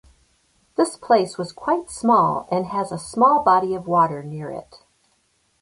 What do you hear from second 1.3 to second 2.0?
was quite